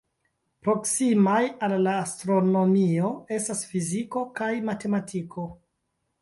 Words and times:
Proksimaj 0.67 1.41
al 1.67 1.75
la 1.87 1.93
astronomio 2.05 3.11
estas 3.37 3.63
fiziko 3.75 4.25
kaj 4.41 4.49
matematiko. 4.71 5.47